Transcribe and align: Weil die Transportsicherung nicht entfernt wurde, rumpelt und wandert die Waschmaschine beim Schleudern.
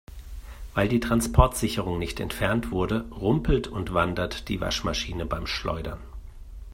Weil 0.73 0.87
die 0.89 0.99
Transportsicherung 0.99 1.99
nicht 1.99 2.19
entfernt 2.19 2.71
wurde, 2.71 3.05
rumpelt 3.11 3.67
und 3.67 3.93
wandert 3.93 4.49
die 4.49 4.59
Waschmaschine 4.59 5.27
beim 5.27 5.45
Schleudern. 5.45 5.99